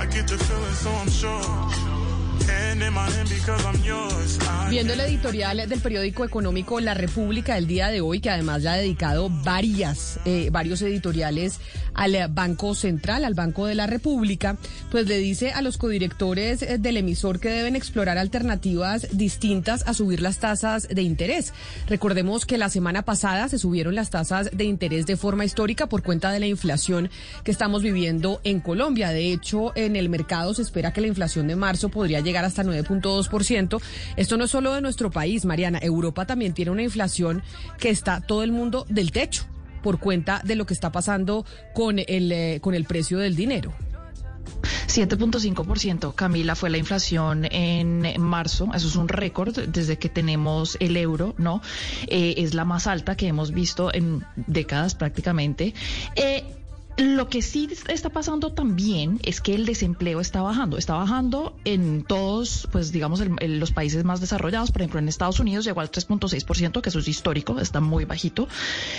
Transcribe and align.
I 0.00 0.06
get 0.06 0.26
the 0.28 0.38
feeling, 0.38 0.72
so 0.72 0.90
I'm 0.92 1.10
sure. 1.10 2.09
Viendo 4.70 4.92
el 4.92 5.00
editorial 5.00 5.68
del 5.68 5.80
periódico 5.80 6.24
económico 6.24 6.78
La 6.80 6.94
República 6.94 7.58
el 7.58 7.66
día 7.66 7.88
de 7.88 8.00
hoy, 8.00 8.20
que 8.20 8.30
además 8.30 8.62
ya 8.62 8.74
ha 8.74 8.76
dedicado 8.76 9.28
varias, 9.28 10.20
eh, 10.24 10.48
varios 10.52 10.80
editoriales 10.82 11.58
al 11.94 12.28
Banco 12.28 12.74
Central, 12.74 13.24
al 13.24 13.34
Banco 13.34 13.66
de 13.66 13.74
la 13.74 13.86
República, 13.86 14.56
pues 14.90 15.06
le 15.08 15.18
dice 15.18 15.52
a 15.52 15.60
los 15.60 15.76
codirectores 15.76 16.62
eh, 16.62 16.78
del 16.78 16.96
emisor 16.96 17.40
que 17.40 17.50
deben 17.50 17.74
explorar 17.74 18.16
alternativas 18.16 19.08
distintas 19.12 19.86
a 19.88 19.94
subir 19.94 20.22
las 20.22 20.38
tasas 20.38 20.88
de 20.88 21.02
interés. 21.02 21.52
Recordemos 21.88 22.46
que 22.46 22.58
la 22.58 22.68
semana 22.68 23.02
pasada 23.02 23.48
se 23.48 23.58
subieron 23.58 23.94
las 23.94 24.10
tasas 24.10 24.50
de 24.52 24.64
interés 24.64 25.04
de 25.06 25.16
forma 25.16 25.44
histórica 25.44 25.88
por 25.88 26.02
cuenta 26.02 26.30
de 26.30 26.40
la 26.40 26.46
inflación 26.46 27.10
que 27.42 27.50
estamos 27.50 27.82
viviendo 27.82 28.40
en 28.44 28.60
Colombia. 28.60 29.10
De 29.10 29.32
hecho, 29.32 29.72
en 29.74 29.96
el 29.96 30.08
mercado 30.08 30.54
se 30.54 30.62
espera 30.62 30.92
que 30.92 31.00
la 31.00 31.08
inflación 31.08 31.48
de 31.48 31.56
marzo 31.56 31.88
podría 31.88 32.20
llegar 32.20 32.39
hasta 32.44 32.64
9.2%. 32.64 33.80
Esto 34.16 34.36
no 34.36 34.44
es 34.44 34.50
solo 34.50 34.74
de 34.74 34.80
nuestro 34.80 35.10
país, 35.10 35.44
Mariana. 35.44 35.78
Europa 35.82 36.26
también 36.26 36.54
tiene 36.54 36.70
una 36.70 36.82
inflación 36.82 37.42
que 37.78 37.90
está 37.90 38.20
todo 38.20 38.42
el 38.42 38.52
mundo 38.52 38.86
del 38.88 39.12
techo 39.12 39.46
por 39.82 39.98
cuenta 39.98 40.40
de 40.44 40.56
lo 40.56 40.66
que 40.66 40.74
está 40.74 40.92
pasando 40.92 41.44
con 41.74 41.98
el, 41.98 42.32
eh, 42.32 42.58
con 42.60 42.74
el 42.74 42.84
precio 42.84 43.18
del 43.18 43.36
dinero. 43.36 43.72
7.5%, 44.86 46.14
Camila, 46.14 46.56
fue 46.56 46.68
la 46.68 46.78
inflación 46.78 47.46
en 47.50 48.20
marzo. 48.20 48.68
Eso 48.74 48.88
es 48.88 48.96
un 48.96 49.08
récord 49.08 49.56
desde 49.56 49.98
que 49.98 50.08
tenemos 50.08 50.76
el 50.80 50.96
euro, 50.96 51.34
¿no? 51.38 51.62
Eh, 52.08 52.34
es 52.38 52.54
la 52.54 52.64
más 52.64 52.88
alta 52.88 53.16
que 53.16 53.28
hemos 53.28 53.52
visto 53.52 53.94
en 53.94 54.24
décadas 54.34 54.96
prácticamente. 54.96 55.74
Eh, 56.16 56.44
lo 56.96 57.28
que 57.28 57.40
sí 57.42 57.68
está 57.88 58.10
pasando 58.10 58.52
también 58.52 59.20
es 59.22 59.40
que 59.40 59.54
el 59.54 59.64
desempleo 59.64 60.20
está 60.20 60.42
bajando. 60.42 60.76
Está 60.76 60.94
bajando 60.94 61.56
en 61.64 62.04
todos, 62.04 62.68
pues 62.72 62.92
digamos, 62.92 63.20
en 63.20 63.60
los 63.60 63.72
países 63.72 64.04
más 64.04 64.20
desarrollados. 64.20 64.70
Por 64.70 64.82
ejemplo, 64.82 65.00
en 65.00 65.08
Estados 65.08 65.40
Unidos 65.40 65.64
llegó 65.64 65.80
al 65.80 65.90
3.6%, 65.90 66.80
que 66.80 66.88
eso 66.88 66.98
es 66.98 67.08
histórico, 67.08 67.58
está 67.58 67.80
muy 67.80 68.04
bajito. 68.04 68.48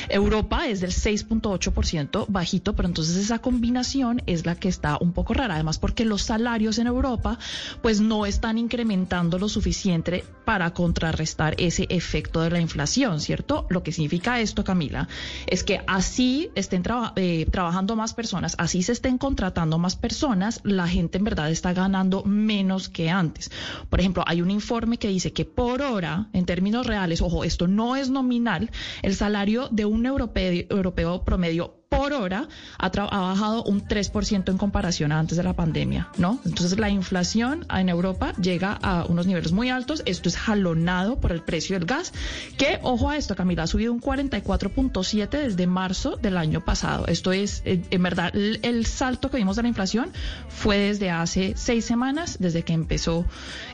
Europa 0.10 0.68
es 0.68 0.82
del 0.82 0.92
6.8% 0.92 2.26
bajito, 2.28 2.76
pero 2.76 2.88
entonces 2.88 3.18
esa 3.18 3.40
combinación 3.40 4.24
es 4.26 4.46
la 4.46 4.56
que 4.56 4.70
está 4.70 4.98
un 5.00 5.14
poco 5.14 5.34
rara. 5.34 5.56
Además, 5.56 5.78
porque 5.78 6.06
los 6.06 6.24
salarios 6.24 6.80
en 6.80 6.88
Europa, 6.88 7.38
pues 7.82 8.02
no 8.02 8.26
están 8.26 8.58
incrementando 8.58 9.38
lo 9.38 9.50
suficiente 9.50 10.24
para 10.46 10.72
contrarrestar 10.74 11.56
ese 11.58 11.86
efecto 11.90 12.42
de 12.42 12.50
la 12.50 12.60
inflación, 12.60 13.20
¿cierto? 13.20 13.66
Lo 13.70 13.84
que 13.84 13.92
significa 13.92 14.40
esto, 14.40 14.64
Camila, 14.64 15.08
es 15.48 15.64
que 15.64 15.82
así 15.88 16.50
estén 16.56 16.84
eh, 17.16 17.46
trabajando 17.52 17.81
más 17.82 18.14
personas, 18.14 18.56
así 18.58 18.84
se 18.84 18.92
estén 18.92 19.18
contratando 19.18 19.78
más 19.78 19.96
personas, 19.96 20.62
la 20.64 20.88
gente 20.88 21.18
en 21.18 21.24
verdad 21.24 21.50
está 21.50 21.74
ganando 21.74 22.24
menos 22.24 22.90
que 22.90 23.10
antes. 23.10 23.52
Por 23.90 24.00
ejemplo, 24.00 24.24
hay 24.28 24.42
un 24.42 24.52
informe 24.52 24.98
que 24.98 25.08
dice 25.08 25.34
que 25.34 25.46
por 25.46 25.82
hora, 25.82 26.30
en 26.34 26.46
términos 26.46 26.86
reales, 26.86 27.22
ojo, 27.22 27.44
esto 27.44 27.68
no 27.68 27.96
es 27.96 28.10
nominal, 28.10 28.72
el 29.02 29.16
salario 29.16 29.68
de 29.70 29.86
un 29.86 30.06
europeo, 30.06 30.66
europeo 30.70 31.24
promedio 31.24 31.81
por 31.92 32.14
hora 32.14 32.48
ha, 32.78 32.90
bajado 32.90 33.64
un 33.64 33.86
3% 33.86 34.50
en 34.50 34.58
comparación 34.58 35.12
a 35.12 35.20
antes 35.20 35.38
de 35.38 35.44
la 35.44 35.52
pandemia, 35.52 36.08
¿no? 36.18 36.40
Entonces 36.46 36.80
la 36.80 36.90
inflación 36.90 37.66
en 37.70 37.90
Europa 37.90 38.34
llega 38.42 38.80
a 38.82 39.04
unos 39.04 39.28
niveles 39.28 39.52
muy 39.52 39.70
altos, 39.70 40.02
esto 40.06 40.30
es 40.30 40.38
jalonado 40.38 41.20
por 41.20 41.34
el 41.34 41.42
precio 41.42 41.78
del 41.78 41.86
gas, 41.86 42.14
que, 42.58 42.80
ojo 42.82 43.10
a 43.10 43.18
esto, 43.18 43.36
Camila, 43.36 43.64
ha 43.64 43.68
subido 43.68 43.92
un 43.92 44.00
44.7 44.00 45.30
desde 45.30 45.68
marzo 45.68 46.16
del 46.16 46.38
año 46.38 46.64
pasado. 46.64 47.08
Esto 47.08 47.34
es, 47.34 47.62
eh, 47.66 47.82
en 47.92 48.04
verdad, 48.04 48.34
el, 48.34 48.86
salto 48.86 49.30
que 49.30 49.38
vimos 49.38 49.58
de 49.58 49.64
la 49.64 49.68
inflación 49.68 50.12
fue 50.48 50.78
desde 50.78 51.10
hace 51.10 51.56
seis 51.58 51.84
semanas, 51.84 52.38
desde 52.40 52.64
que 52.64 52.72
empezó 52.72 53.26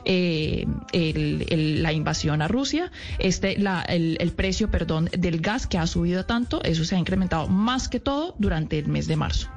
eh, 0.04 0.66
la 0.92 1.92
invasión 1.92 2.42
a 2.42 2.48
Rusia. 2.48 2.90
Este, 3.20 3.56
el, 3.56 4.16
el 4.18 4.32
precio, 4.32 4.70
perdón, 4.72 5.08
del 5.16 5.40
gas 5.40 5.68
que 5.68 5.78
ha 5.78 5.86
subido 5.86 6.24
tanto, 6.24 6.60
eso 6.64 6.84
se 6.84 6.96
ha 6.96 6.98
incrementado 6.98 7.46
más 7.46 7.88
que 7.88 8.00
todo 8.00 8.07
todo 8.08 8.34
durante 8.38 8.78
el 8.78 8.88
mes 8.88 9.06
de 9.06 9.16
marzo. 9.16 9.48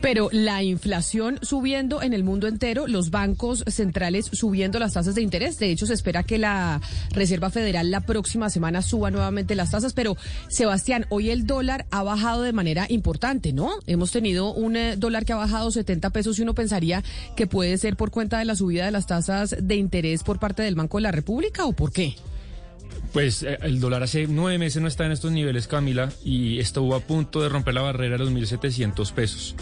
Pero 0.00 0.28
la 0.30 0.62
inflación 0.62 1.40
subiendo 1.42 2.02
en 2.02 2.14
el 2.14 2.22
mundo 2.22 2.46
entero, 2.46 2.86
los 2.86 3.10
bancos 3.10 3.64
centrales 3.66 4.30
subiendo 4.32 4.78
las 4.78 4.92
tasas 4.92 5.16
de 5.16 5.22
interés. 5.22 5.58
De 5.58 5.72
hecho, 5.72 5.86
se 5.86 5.94
espera 5.94 6.22
que 6.22 6.38
la 6.38 6.80
Reserva 7.10 7.50
Federal 7.50 7.90
la 7.90 8.02
próxima 8.02 8.48
semana 8.48 8.80
suba 8.80 9.10
nuevamente 9.10 9.56
las 9.56 9.72
tasas. 9.72 9.92
Pero, 9.92 10.16
Sebastián, 10.48 11.04
hoy 11.08 11.30
el 11.30 11.48
dólar 11.48 11.84
ha 11.90 12.04
bajado 12.04 12.42
de 12.42 12.52
manera 12.52 12.86
importante, 12.88 13.52
¿no? 13.52 13.72
Hemos 13.88 14.12
tenido 14.12 14.54
un 14.54 14.76
eh, 14.76 14.94
dólar 14.96 15.24
que 15.24 15.32
ha 15.32 15.36
bajado 15.36 15.72
70 15.72 16.10
pesos 16.10 16.38
y 16.38 16.42
uno 16.42 16.54
pensaría 16.54 17.02
que 17.34 17.48
puede 17.48 17.76
ser 17.76 17.96
por 17.96 18.12
cuenta 18.12 18.38
de 18.38 18.44
la 18.44 18.54
subida 18.54 18.84
de 18.84 18.92
las 18.92 19.08
tasas 19.08 19.56
de 19.60 19.74
interés 19.74 20.22
por 20.22 20.38
parte 20.38 20.62
del 20.62 20.76
Banco 20.76 20.98
de 20.98 21.02
la 21.02 21.12
República 21.12 21.64
o 21.64 21.72
por 21.72 21.90
qué. 21.90 22.14
Pues 23.12 23.42
eh, 23.42 23.58
el 23.62 23.80
dólar 23.80 24.02
hace 24.02 24.26
nueve 24.28 24.58
meses 24.58 24.80
no 24.80 24.88
está 24.88 25.06
en 25.06 25.12
estos 25.12 25.32
niveles, 25.32 25.66
Camila, 25.66 26.10
y 26.24 26.58
estuvo 26.58 26.94
a 26.94 27.00
punto 27.00 27.42
de 27.42 27.48
romper 27.48 27.74
la 27.74 27.82
barrera 27.82 28.16
de 28.16 28.24
los 28.24 28.32
1.700 28.32 29.12
pesos. 29.12 29.56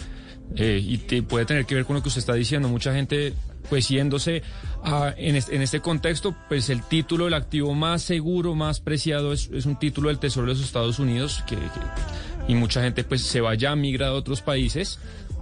Eh, 0.57 0.81
y 0.83 0.99
puede 1.23 1.45
tener 1.45 1.67
que 1.67 1.75
ver 1.75 1.85
con 1.85 1.97
lo 1.97 2.03
que 2.03 2.09
usted 2.09 2.21
está 2.21 2.35
diciendo. 2.35 2.69
Mucha 2.69 2.95
gente, 2.95 3.35
pues 3.69 3.89
yéndose 3.89 4.43
a, 4.83 5.15
en, 5.17 5.37
este, 5.37 5.81
contexto, 5.81 6.35
pues 6.49 6.71
el 6.71 6.83
título, 6.83 7.29
el 7.29 7.35
activo 7.35 7.75
más 7.75 8.03
seguro, 8.03 8.55
más 8.55 8.81
preciado 8.81 9.33
es, 9.33 9.49
un 9.67 9.79
título 9.79 10.09
del 10.09 10.19
Tesoro 10.19 10.47
de 10.47 10.55
los 10.55 10.63
Estados 10.63 10.99
Unidos, 10.99 11.45
que, 11.47 11.59
y 12.49 12.55
mucha 12.55 12.83
gente 12.83 13.05
pues 13.05 13.23
se 13.23 13.41
va 13.41 13.55
ya, 13.55 13.77
migra 13.77 14.09
a 14.09 14.13
otros 14.13 14.41
países 14.41 14.99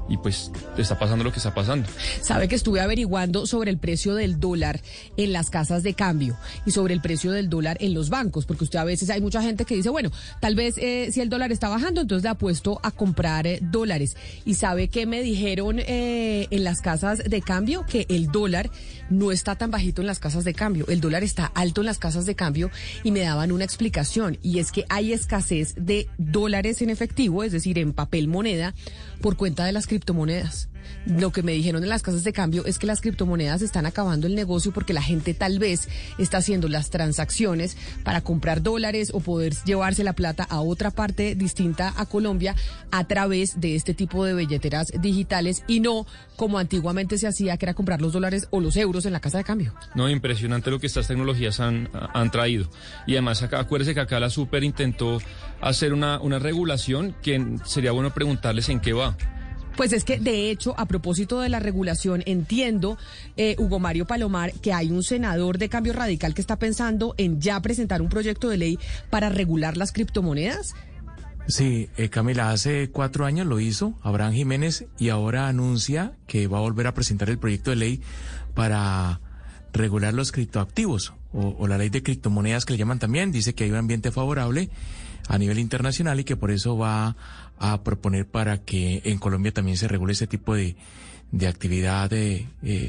y 0.08 0.16
pues 0.16 0.50
está 0.76 0.98
pasando 0.98 1.24
lo 1.24 1.32
que 1.32 1.38
está 1.38 1.54
pasando. 1.54 1.88
Sabe 2.20 2.48
que 2.48 2.54
estuve 2.54 2.80
averiguando 2.80 3.46
sobre 3.46 3.70
el 3.70 3.78
precio 3.78 4.14
del 4.14 4.38
dólar 4.38 4.80
en 5.16 5.32
las 5.32 5.50
casas 5.50 5.82
de 5.82 5.94
cambio 5.94 6.36
y 6.64 6.70
sobre 6.70 6.94
el 6.94 7.00
precio 7.00 7.32
del 7.32 7.48
dólar 7.48 7.76
en 7.80 7.94
los 7.94 8.10
bancos, 8.10 8.46
porque 8.46 8.64
usted 8.64 8.78
a 8.78 8.84
veces 8.84 9.10
hay 9.10 9.20
mucha 9.20 9.42
gente 9.42 9.64
que 9.64 9.74
dice, 9.74 9.90
bueno, 9.90 10.10
tal 10.40 10.54
vez 10.54 10.76
eh, 10.78 11.10
si 11.12 11.20
el 11.20 11.28
dólar 11.28 11.52
está 11.52 11.68
bajando, 11.68 12.00
entonces 12.00 12.24
le 12.24 12.30
apuesto 12.30 12.80
a 12.82 12.90
comprar 12.90 13.46
eh, 13.46 13.58
dólares. 13.62 14.16
Y 14.44 14.54
sabe 14.54 14.88
que 14.88 15.06
me 15.06 15.22
dijeron 15.22 15.78
eh, 15.80 16.46
en 16.50 16.64
las 16.64 16.80
casas 16.80 17.22
de 17.24 17.42
cambio 17.42 17.84
que 17.86 18.06
el 18.08 18.28
dólar 18.28 18.70
no 19.10 19.32
está 19.32 19.56
tan 19.56 19.70
bajito 19.70 20.00
en 20.00 20.06
las 20.06 20.18
casas 20.18 20.44
de 20.44 20.54
cambio, 20.54 20.86
el 20.88 21.00
dólar 21.00 21.24
está 21.24 21.46
alto 21.46 21.80
en 21.80 21.86
las 21.86 21.98
casas 21.98 22.26
de 22.26 22.34
cambio 22.34 22.70
y 23.04 23.10
me 23.10 23.20
daban 23.20 23.52
una 23.52 23.64
explicación 23.64 24.38
y 24.42 24.58
es 24.58 24.72
que 24.72 24.84
hay 24.88 25.12
escasez 25.12 25.74
de 25.76 26.08
dólares 26.18 26.82
en 26.82 26.90
efectivo, 26.90 27.44
es 27.44 27.52
decir, 27.52 27.78
en 27.78 27.92
papel 27.92 28.28
moneda, 28.28 28.74
por 29.20 29.36
cuenta 29.36 29.64
de 29.64 29.72
las 29.72 29.86
criptomonedas. 29.96 30.68
Lo 31.06 31.32
que 31.32 31.42
me 31.42 31.52
dijeron 31.52 31.82
en 31.82 31.88
las 31.88 32.02
casas 32.02 32.22
de 32.22 32.32
cambio 32.32 32.66
es 32.66 32.78
que 32.78 32.86
las 32.86 33.00
criptomonedas 33.00 33.62
están 33.62 33.86
acabando 33.86 34.26
el 34.26 34.34
negocio 34.34 34.72
porque 34.72 34.92
la 34.92 35.02
gente 35.02 35.34
tal 35.34 35.58
vez 35.58 35.88
está 36.18 36.38
haciendo 36.38 36.68
las 36.68 36.90
transacciones 36.90 37.76
para 38.04 38.20
comprar 38.20 38.62
dólares 38.62 39.10
o 39.14 39.20
poder 39.20 39.54
llevarse 39.64 40.04
la 40.04 40.12
plata 40.12 40.44
a 40.44 40.60
otra 40.60 40.90
parte 40.90 41.34
distinta 41.34 41.94
a 41.96 42.06
Colombia 42.06 42.54
a 42.90 43.04
través 43.04 43.58
de 43.60 43.74
este 43.74 43.94
tipo 43.94 44.24
de 44.24 44.34
billeteras 44.34 44.88
digitales 45.00 45.64
y 45.66 45.80
no 45.80 46.06
como 46.36 46.58
antiguamente 46.58 47.16
se 47.18 47.26
hacía, 47.26 47.56
que 47.56 47.64
era 47.64 47.74
comprar 47.74 48.02
los 48.02 48.12
dólares 48.12 48.46
o 48.50 48.60
los 48.60 48.76
euros 48.76 49.06
en 49.06 49.12
la 49.14 49.20
casa 49.20 49.38
de 49.38 49.44
cambio. 49.44 49.74
No, 49.94 50.10
impresionante 50.10 50.70
lo 50.70 50.78
que 50.78 50.86
estas 50.86 51.08
tecnologías 51.08 51.60
han, 51.60 51.88
traído. 52.30 52.68
Y 53.06 53.12
además, 53.12 53.42
acá, 53.42 53.60
acuérdese 53.60 53.94
que 53.94 54.00
acá 54.00 54.20
la 54.20 54.28
Super 54.28 54.62
intentó 54.62 55.18
hacer 55.60 55.94
una 55.94 56.38
regulación 56.38 57.16
que 57.22 57.56
sería 57.64 57.92
bueno 57.92 58.12
preguntarles 58.12 58.68
en 58.68 58.80
qué 58.80 58.92
va. 58.92 59.16
Pues 59.76 59.92
es 59.92 60.04
que, 60.04 60.18
de 60.18 60.50
hecho, 60.50 60.74
a 60.78 60.86
propósito 60.86 61.40
de 61.40 61.50
la 61.50 61.60
regulación, 61.60 62.22
entiendo, 62.24 62.96
eh, 63.36 63.56
Hugo 63.58 63.78
Mario 63.78 64.06
Palomar, 64.06 64.52
que 64.54 64.72
hay 64.72 64.90
un 64.90 65.02
senador 65.02 65.58
de 65.58 65.68
cambio 65.68 65.92
radical 65.92 66.34
que 66.34 66.40
está 66.40 66.58
pensando 66.58 67.14
en 67.18 67.40
ya 67.42 67.60
presentar 67.60 68.00
un 68.00 68.08
proyecto 68.08 68.48
de 68.48 68.56
ley 68.56 68.78
para 69.10 69.28
regular 69.28 69.76
las 69.76 69.92
criptomonedas. 69.92 70.74
Sí, 71.46 71.90
eh, 71.96 72.08
Camila, 72.08 72.50
hace 72.50 72.90
cuatro 72.90 73.26
años 73.26 73.46
lo 73.46 73.60
hizo 73.60 73.94
Abraham 74.02 74.32
Jiménez 74.32 74.86
y 74.98 75.10
ahora 75.10 75.46
anuncia 75.46 76.12
que 76.26 76.48
va 76.48 76.58
a 76.58 76.62
volver 76.62 76.86
a 76.86 76.94
presentar 76.94 77.28
el 77.28 77.38
proyecto 77.38 77.70
de 77.70 77.76
ley 77.76 78.00
para 78.54 79.20
regular 79.72 80.14
los 80.14 80.32
criptoactivos 80.32 81.12
o, 81.32 81.54
o 81.58 81.68
la 81.68 81.76
ley 81.76 81.90
de 81.90 82.02
criptomonedas 82.02 82.64
que 82.64 82.72
le 82.72 82.78
llaman 82.78 82.98
también. 82.98 83.30
Dice 83.30 83.54
que 83.54 83.64
hay 83.64 83.70
un 83.70 83.76
ambiente 83.76 84.10
favorable 84.10 84.70
a 85.28 85.38
nivel 85.38 85.58
internacional 85.58 86.20
y 86.20 86.24
que 86.24 86.36
por 86.36 86.50
eso 86.50 86.76
va 86.76 87.16
a 87.58 87.82
proponer 87.82 88.26
para 88.26 88.58
que 88.58 89.02
en 89.04 89.18
Colombia 89.18 89.52
también 89.52 89.76
se 89.76 89.88
regule 89.88 90.12
ese 90.12 90.26
tipo 90.26 90.54
de, 90.54 90.76
de 91.32 91.46
actividad 91.46 92.12
eh, 92.12 92.46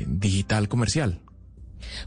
digital 0.08 0.68
comercial. 0.68 1.20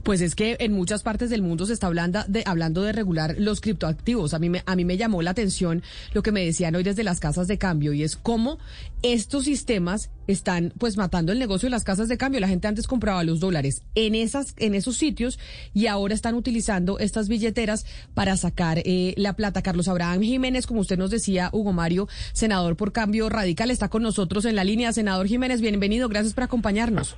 Pues 0.03 0.21
es 0.21 0.35
que 0.35 0.57
en 0.61 0.73
muchas 0.73 1.03
partes 1.03 1.31
del 1.31 1.43
mundo 1.43 1.67
se 1.67 1.73
está 1.73 1.87
hablando 1.87 2.23
de, 2.27 2.43
hablando 2.47 2.83
de 2.83 2.93
regular 2.93 3.37
los 3.39 3.61
criptoactivos. 3.61 4.35
A 4.35 4.39
mí, 4.39 4.49
me, 4.49 4.63
a 4.67 4.77
mí 4.77 4.85
me 4.85 4.97
llamó 4.97 5.23
la 5.23 5.31
atención 5.31 5.83
lo 6.13 6.23
que 6.23 6.33
me 6.33 6.45
decían 6.45 6.75
hoy 6.75 6.83
desde 6.83 7.05
las 7.05 7.21
casas 7.21 7.49
de 7.49 7.59
cambio 7.59 7.93
y 7.93 8.03
es 8.03 8.17
cómo 8.17 8.59
estos 9.03 9.45
sistemas 9.45 10.11
están 10.33 10.73
pues 10.79 10.97
matando 10.97 11.33
el 11.33 11.39
negocio 11.39 11.67
de 11.67 11.71
las 11.71 11.85
casas 11.85 12.09
de 12.09 12.19
cambio. 12.19 12.41
La 12.41 12.49
gente 12.49 12.69
antes 12.69 12.87
compraba 12.87 13.25
los 13.25 13.41
dólares 13.41 13.83
en 13.95 14.15
esas 14.15 14.55
en 14.59 14.75
esos 14.75 14.97
sitios 14.97 15.39
y 15.75 15.87
ahora 15.87 16.15
están 16.15 16.35
utilizando 16.35 16.99
estas 16.99 17.29
billeteras 17.29 17.87
para 18.15 18.37
sacar 18.37 18.79
eh, 18.85 19.15
la 19.17 19.35
plata. 19.35 19.63
Carlos 19.63 19.89
Abraham 19.89 20.23
Jiménez, 20.23 20.67
como 20.67 20.81
usted 20.81 20.99
nos 20.99 21.11
decía, 21.11 21.51
Hugo 21.53 21.73
Mario, 21.73 22.09
senador 22.33 22.77
por 22.77 22.93
Cambio 22.93 23.29
Radical, 23.29 23.71
está 23.71 23.89
con 23.89 24.03
nosotros 24.03 24.45
en 24.45 24.57
la 24.57 24.65
línea. 24.65 24.93
Senador 24.93 25.27
Jiménez, 25.27 25.61
bienvenido, 25.61 26.09
gracias 26.09 26.35
por 26.35 26.45
acompañarnos. 26.45 27.17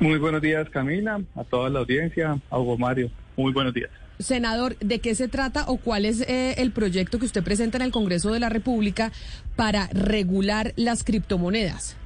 Muy 0.00 0.18
buenos 0.18 0.42
días, 0.42 0.68
Camila, 0.70 1.20
a 1.36 1.44
toda 1.44 1.70
la 1.70 1.80
audiencia, 1.80 2.40
a 2.50 2.58
Hugo 2.58 2.78
Mario. 2.78 3.10
Muy 3.36 3.52
buenos 3.52 3.74
días. 3.74 3.90
Senador, 4.18 4.76
¿de 4.78 5.00
qué 5.00 5.14
se 5.14 5.28
trata 5.28 5.64
o 5.66 5.76
cuál 5.76 6.04
es 6.04 6.20
eh, 6.22 6.54
el 6.58 6.70
proyecto 6.70 7.18
que 7.18 7.26
usted 7.26 7.42
presenta 7.42 7.76
en 7.78 7.82
el 7.82 7.92
Congreso 7.92 8.30
de 8.30 8.40
la 8.40 8.48
República 8.48 9.12
para 9.56 9.88
regular 9.88 10.72
las 10.76 11.04
criptomonedas? 11.04 11.96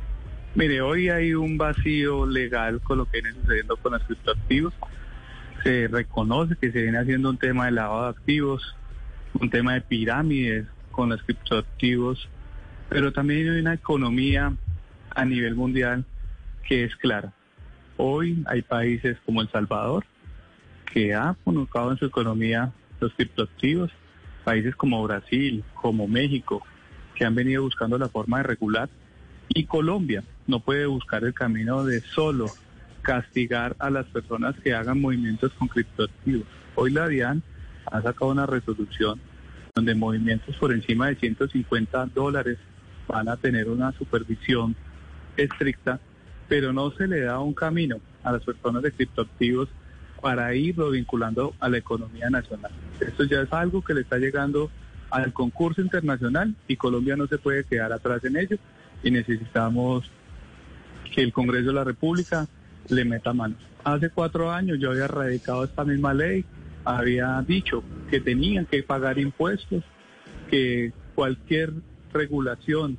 Mire, 0.56 0.81
hoy 0.81 1.11
hay 1.11 1.35
un 1.35 1.58
vacío 1.58 2.25
legal 2.25 2.81
con 2.81 2.97
lo 2.97 3.05
que 3.05 3.20
viene 3.20 3.38
sucediendo 3.38 3.76
con 3.76 3.93
los 3.93 4.03
criptoactivos. 4.05 4.73
Se 5.62 5.87
reconoce 5.87 6.56
que 6.56 6.73
se 6.73 6.81
viene 6.81 6.97
haciendo 6.97 7.29
un 7.29 7.37
tema 7.37 7.67
de 7.67 7.73
lavado 7.73 8.05
de 8.05 8.08
activos, 8.08 8.75
un 9.38 9.50
tema 9.50 9.75
de 9.75 9.82
pirámides 9.82 10.67
con 10.93 11.11
los 11.11 11.23
criptoactivos, 11.25 12.26
pero 12.88 13.12
también 13.12 13.50
hay 13.50 13.61
una 13.61 13.75
economía 13.75 14.56
a 15.11 15.25
nivel 15.26 15.56
mundial 15.56 16.06
que 16.67 16.85
es 16.85 16.97
clara. 16.97 17.35
Hoy 17.99 18.43
hay 18.47 18.62
países 18.62 19.19
como 19.26 19.43
El 19.43 19.50
Salvador 19.50 20.06
que 20.91 21.14
ha 21.14 21.37
colocado 21.44 21.93
en 21.93 21.99
su 21.99 22.06
economía 22.06 22.73
los 22.99 23.12
criptoactivos, 23.12 23.91
países 24.43 24.75
como 24.75 25.02
Brasil, 25.02 25.62
como 25.75 26.09
México, 26.09 26.62
que 27.14 27.26
han 27.26 27.35
venido 27.35 27.62
buscando 27.62 27.99
la 27.99 28.09
forma 28.09 28.38
de 28.38 28.44
regular, 28.44 28.88
y 29.56 29.64
Colombia 29.64 30.23
no 30.47 30.61
puede 30.61 30.85
buscar 30.85 31.25
el 31.25 31.32
camino 31.32 31.82
de 31.82 32.03
solo 32.03 32.50
castigar 33.00 33.75
a 33.79 33.88
las 33.88 34.05
personas 34.05 34.55
que 34.62 34.75
hagan 34.75 35.00
movimientos 35.00 35.50
con 35.55 35.67
criptoactivos. 35.67 36.47
Hoy 36.75 36.91
la 36.91 37.08
DIAN 37.08 37.43
ha 37.87 38.03
sacado 38.03 38.32
una 38.32 38.44
resolución 38.44 39.19
donde 39.75 39.94
movimientos 39.94 40.55
por 40.56 40.73
encima 40.73 41.06
de 41.08 41.17
150 41.17 42.06
dólares 42.14 42.58
van 43.08 43.31
a 43.31 43.38
tener 43.38 43.70
una 43.70 43.93
supervisión 43.93 44.76
estricta, 45.38 46.00
pero 46.49 46.75
no 46.75 46.91
se 46.91 47.09
le 47.09 47.20
da 47.20 47.41
un 47.41 47.55
camino 47.55 47.97
a 48.25 48.32
las 48.32 48.44
personas 48.44 48.82
de 48.82 48.93
criptoactivos 48.93 49.70
para 50.20 50.55
irlo 50.55 50.91
vinculando 50.91 51.55
a 51.61 51.70
la 51.70 51.79
economía 51.79 52.29
nacional. 52.29 52.73
Esto 53.00 53.25
ya 53.25 53.41
es 53.41 53.52
algo 53.55 53.82
que 53.82 53.94
le 53.94 54.02
está 54.02 54.19
llegando 54.19 54.70
al 55.09 55.32
concurso 55.32 55.81
internacional 55.81 56.55
y 56.69 56.76
Colombia 56.76 57.17
no 57.17 57.26
se 57.26 57.38
puede 57.38 57.64
quedar 57.64 57.94
atrás 57.94 58.23
en 58.25 58.37
ello 58.37 58.59
y 59.03 59.11
necesitamos 59.11 60.11
que 61.15 61.23
el 61.23 61.33
Congreso 61.33 61.69
de 61.69 61.75
la 61.75 61.85
República 61.85 62.47
le 62.89 63.05
meta 63.05 63.33
mano. 63.33 63.57
Hace 63.85 64.11
cuatro 64.11 64.51
años 64.51 64.79
yo 64.81 64.91
había 64.91 65.07
radicado 65.07 65.65
esta 65.65 65.85
misma 65.85 66.13
ley, 66.13 66.45
había 66.85 67.43
dicho 67.47 67.83
que 68.11 68.21
tenían 68.21 68.67
que 68.67 68.83
pagar 68.83 69.19
impuestos, 69.19 69.85
que 70.51 70.93
cualquier 71.15 71.73
regulación 72.13 72.99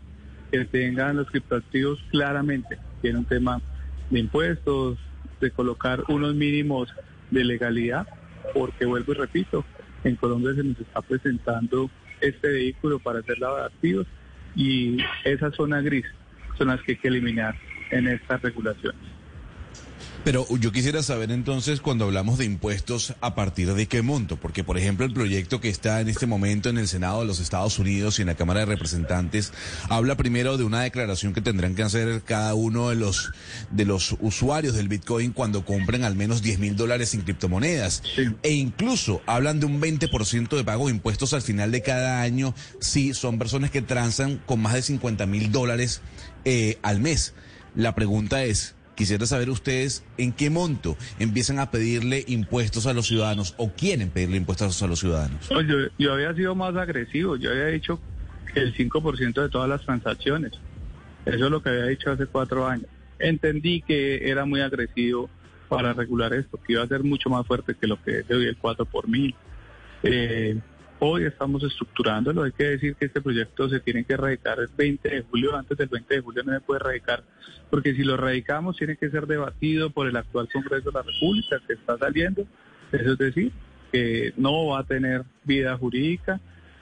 que 0.51 0.65
tengan 0.65 1.17
los 1.17 1.27
criptoactivos 1.29 1.99
claramente 2.09 2.77
tiene 3.01 3.19
un 3.19 3.25
tema 3.25 3.61
de 4.09 4.19
impuestos, 4.19 4.97
de 5.39 5.51
colocar 5.51 6.03
unos 6.07 6.35
mínimos 6.35 6.93
de 7.31 7.43
legalidad, 7.43 8.07
porque 8.53 8.85
vuelvo 8.85 9.11
y 9.11 9.15
repito, 9.15 9.65
en 10.03 10.15
Colombia 10.15 10.53
se 10.55 10.63
nos 10.63 10.79
está 10.79 11.01
presentando 11.01 11.89
este 12.21 12.47
vehículo 12.47 12.99
para 12.99 13.19
hacer 13.19 13.39
la 13.39 13.55
de 13.55 13.65
activos 13.65 14.07
y 14.55 14.97
esa 15.23 15.51
zona 15.51 15.81
gris 15.81 16.05
son 16.57 16.69
las 16.69 16.81
que 16.81 16.93
hay 16.93 16.97
que 16.97 17.07
eliminar 17.07 17.55
en 17.91 18.07
estas 18.07 18.41
regulaciones. 18.41 19.16
Pero 20.23 20.45
yo 20.57 20.71
quisiera 20.71 21.03
saber 21.03 21.31
entonces 21.31 21.79
cuando 21.79 22.05
hablamos 22.05 22.37
de 22.37 22.45
impuestos 22.45 23.13
a 23.21 23.33
partir 23.35 23.73
de 23.73 23.87
qué 23.87 24.01
monto, 24.01 24.37
porque 24.37 24.63
por 24.63 24.77
ejemplo 24.77 25.05
el 25.05 25.13
proyecto 25.13 25.61
que 25.61 25.69
está 25.69 26.01
en 26.01 26.09
este 26.09 26.25
momento 26.25 26.69
en 26.69 26.77
el 26.77 26.87
Senado 26.87 27.21
de 27.21 27.25
los 27.25 27.39
Estados 27.39 27.79
Unidos 27.79 28.19
y 28.19 28.23
en 28.23 28.27
la 28.27 28.35
Cámara 28.35 28.61
de 28.61 28.65
Representantes 28.65 29.53
habla 29.89 30.17
primero 30.17 30.57
de 30.57 30.63
una 30.63 30.81
declaración 30.81 31.33
que 31.33 31.41
tendrán 31.41 31.75
que 31.75 31.83
hacer 31.83 32.23
cada 32.23 32.53
uno 32.55 32.89
de 32.89 32.95
los 32.95 33.31
de 33.71 33.85
los 33.85 34.15
usuarios 34.19 34.75
del 34.75 34.89
Bitcoin 34.89 35.31
cuando 35.31 35.65
compren 35.65 36.03
al 36.03 36.15
menos 36.15 36.41
10 36.41 36.59
mil 36.59 36.75
dólares 36.75 37.13
en 37.13 37.21
criptomonedas. 37.21 38.03
E 38.43 38.51
incluso 38.51 39.21
hablan 39.25 39.59
de 39.59 39.65
un 39.65 39.81
20% 39.81 40.55
de 40.55 40.63
pago 40.63 40.87
de 40.87 40.93
impuestos 40.93 41.33
al 41.33 41.41
final 41.41 41.71
de 41.71 41.81
cada 41.81 42.21
año 42.21 42.53
si 42.79 43.13
son 43.13 43.37
personas 43.37 43.71
que 43.71 43.81
transan 43.81 44.41
con 44.45 44.61
más 44.61 44.73
de 44.73 44.81
50 44.81 45.25
mil 45.25 45.51
dólares 45.51 46.01
eh, 46.45 46.77
al 46.81 46.99
mes. 46.99 47.33
La 47.75 47.93
pregunta 47.93 48.43
es 48.43 48.76
Quisiera 48.97 49.27
saber 49.27 49.51
ustedes 49.51 50.03
en 50.17 50.33
qué 50.33 50.49
monto 50.49 50.97
empiezan 51.19 51.59
a 51.59 51.69
pedirle 51.69 52.25
impuestos 52.27 52.87
a 52.87 52.93
los 52.93 53.05
ciudadanos 53.05 53.53
o 53.57 53.71
quieren 53.71 54.09
pedirle 54.09 54.37
impuestos 54.37 54.81
a 54.81 54.87
los 54.87 54.97
ciudadanos. 54.99 55.49
yo, 55.49 55.75
yo 55.99 56.13
había 56.13 56.33
sido 56.33 56.55
más 56.55 56.75
agresivo, 56.75 57.35
yo 57.35 57.51
había 57.51 57.67
dicho 57.67 57.99
que 58.51 58.59
el 58.59 58.75
5% 58.75 59.39
de 59.39 59.49
todas 59.49 59.69
las 59.69 59.83
transacciones. 59.83 60.53
Eso 61.27 61.45
es 61.45 61.51
lo 61.51 61.61
que 61.61 61.69
había 61.69 61.85
dicho 61.85 62.09
hace 62.09 62.25
cuatro 62.25 62.65
años. 62.65 62.87
Entendí 63.19 63.83
que 63.83 64.31
era 64.31 64.45
muy 64.45 64.61
agresivo 64.61 65.29
para 65.69 65.93
regular 65.93 66.33
esto, 66.33 66.59
que 66.65 66.73
iba 66.73 66.81
a 66.81 66.87
ser 66.87 67.03
mucho 67.03 67.29
más 67.29 67.45
fuerte 67.45 67.75
que 67.75 67.85
lo 67.85 68.01
que 68.01 68.21
es 68.21 68.31
hoy 68.31 68.47
el 68.47 68.57
4 68.57 68.83
por 68.85 69.07
mil. 69.07 69.35
Eh, 70.01 70.57
Hoy 70.99 71.25
estamos 71.25 71.63
estructurándolo. 71.63 72.41
Hay 72.41 72.51
que 72.53 72.63
decir 72.63 72.95
que 72.95 73.05
este 73.05 73.21
proyecto 73.21 73.69
se 73.69 73.79
tiene 73.79 74.03
que 74.03 74.13
erradicar 74.13 74.59
el 74.59 74.69
20 74.75 75.07
de 75.07 75.21
julio. 75.21 75.55
Antes 75.55 75.77
del 75.77 75.89
20 75.89 76.15
de 76.15 76.21
julio 76.21 76.43
no 76.43 76.53
se 76.53 76.61
puede 76.61 76.79
erradicar, 76.79 77.23
porque 77.69 77.93
si 77.93 78.03
lo 78.03 78.15
erradicamos 78.15 78.77
tiene 78.77 78.97
que 78.97 79.11
ser 79.11 79.27
debatido 79.27 79.91
por 79.91 80.07
el 80.07 80.15
actual 80.15 80.49
Congreso 80.51 80.89
de 80.89 80.97
la 80.97 81.03
República 81.03 81.61
que 81.67 81.73
está 81.73 81.99
saliendo. 81.99 82.47
Eso 82.91 83.11
es 83.11 83.17
decir, 83.19 83.51
que 83.91 84.33
no 84.37 84.67
va 84.67 84.79
a 84.79 84.83
tener 84.85 85.23
vida 85.43 85.77
jurídica, 85.77 86.39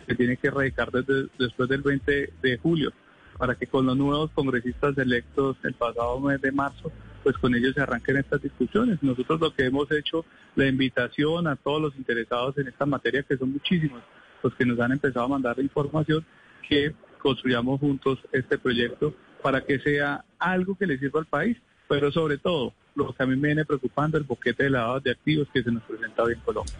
se 0.07 0.15
tiene 0.15 0.37
que 0.37 0.47
erradicar 0.47 0.91
desde, 0.91 1.27
después 1.37 1.67
del 1.67 1.81
20 1.81 2.33
de 2.41 2.57
julio, 2.57 2.93
para 3.37 3.55
que 3.55 3.67
con 3.67 3.85
los 3.85 3.97
nuevos 3.97 4.31
congresistas 4.31 4.97
electos 4.97 5.57
el 5.63 5.73
pasado 5.73 6.21
mes 6.21 6.39
de 6.39 6.53
marzo 6.53 6.89
pues 7.25 7.39
con 7.39 7.55
ellos 7.55 7.73
se 7.73 7.81
arranquen 7.81 8.17
estas 8.17 8.39
discusiones. 8.39 9.01
Nosotros 9.01 9.41
lo 9.41 9.51
que 9.51 9.65
hemos 9.65 9.91
hecho, 9.91 10.23
la 10.55 10.67
invitación 10.67 11.47
a 11.47 11.55
todos 11.55 11.81
los 11.81 11.95
interesados 11.95 12.55
en 12.59 12.67
esta 12.67 12.85
materia, 12.85 13.23
que 13.23 13.35
son 13.35 13.51
muchísimos, 13.51 14.03
los 14.43 14.53
que 14.53 14.63
nos 14.63 14.79
han 14.79 14.91
empezado 14.91 15.25
a 15.25 15.29
mandar 15.29 15.57
la 15.57 15.63
información, 15.63 16.23
que 16.69 16.93
construyamos 17.17 17.79
juntos 17.79 18.19
este 18.31 18.59
proyecto 18.59 19.15
para 19.41 19.61
que 19.61 19.79
sea 19.79 20.23
algo 20.37 20.75
que 20.75 20.85
le 20.85 20.99
sirva 20.99 21.19
al 21.19 21.25
país, 21.25 21.57
pero 21.87 22.11
sobre 22.11 22.37
todo 22.37 22.73
lo 22.95 23.13
que 23.13 23.23
a 23.23 23.25
mí 23.25 23.35
me 23.35 23.49
viene 23.49 23.65
preocupando, 23.65 24.17
el 24.17 24.23
boquete 24.23 24.63
de 24.63 24.69
lavado 24.69 25.01
de 25.01 25.11
activos 25.11 25.47
que 25.53 25.61
se 25.61 25.71
nos 25.71 25.83
presenta 25.83 26.23
hoy 26.23 26.33
en 26.33 26.39
Colombia. 26.39 26.73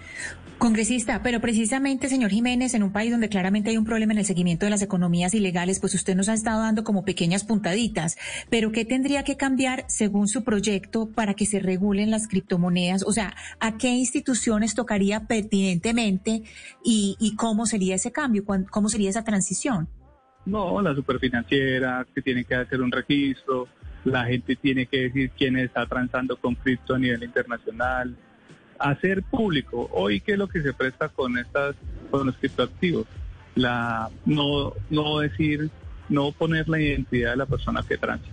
Congresista, 0.58 1.22
pero 1.22 1.42
precisamente, 1.42 2.08
señor 2.08 2.32
Jiménez, 2.32 2.74
en 2.74 2.84
un 2.84 2.94
país 2.94 3.12
donde 3.12 3.28
claramente 3.28 3.70
hay 3.70 3.78
un 3.78 3.84
problema 3.84 4.14
en 4.14 4.20
el 4.20 4.26
seguimiento 4.26 4.66
de 4.66 4.70
las 4.70 4.82
economías 4.82 5.34
ilegales, 5.34 5.82
pues 5.82 5.94
usted 5.94 6.16
nos 6.16 6.30
ha 6.30 6.34
estado 6.34 6.62
dando 6.62 6.86
como 6.86 7.04
pequeñas 7.04 7.44
puntaditas, 7.44 8.18
pero 8.50 8.72
¿qué 8.72 8.86
tendría 8.86 9.24
que 9.24 9.36
cambiar 9.36 9.84
según 9.90 10.30
su 10.30 10.46
proyecto 10.46 11.10
para 11.10 11.34
que 11.34 11.46
se 11.46 11.60
regulen 11.60 12.12
las 12.12 12.30
criptomonedas? 12.30 13.04
O 13.04 13.12
sea, 13.12 13.36
¿a 13.60 13.78
qué 13.78 13.90
instituciones 13.90 14.74
tocaría 14.74 15.28
pertinentemente 15.28 16.44
y, 16.84 17.18
y 17.20 17.36
cómo 17.36 17.66
sería 17.66 17.96
ese 17.96 18.14
cambio? 18.14 18.46
¿Cómo 18.46 18.88
sería 18.88 19.10
esa 19.10 19.26
transición? 19.26 19.90
No, 20.46 20.82
la 20.82 20.94
superfinanciera, 20.96 22.06
que 22.14 22.22
tiene 22.22 22.46
que 22.46 22.56
hacer 22.56 22.82
un 22.82 22.92
registro, 22.92 23.68
la 24.06 24.26
gente 24.26 24.56
tiene 24.56 24.86
que 24.86 25.02
decir 25.02 25.32
quién 25.36 25.58
está 25.58 25.86
transando 25.88 26.38
con 26.38 26.56
cripto 26.56 26.96
a 26.96 27.00
nivel 27.00 27.24
internacional, 27.24 28.16
hacer 28.80 29.24
público. 29.24 29.90
Hoy, 29.92 30.22
¿qué 30.22 30.34
es 30.34 30.38
lo 30.38 30.48
que 30.48 30.62
se 30.62 30.74
presta 30.74 31.10
con 31.10 31.38
estas, 31.38 31.76
con 32.12 32.28
los 32.28 32.38
criptoactivos? 32.38 33.08
La, 33.56 34.10
no, 34.26 34.74
no 34.90 35.20
decir, 35.20 35.72
no 36.10 36.32
poner 36.32 36.70
la 36.70 36.80
identidad 36.80 37.32
de 37.32 37.38
la 37.38 37.46
persona 37.48 37.84
que 37.88 37.98
transa. 37.98 38.28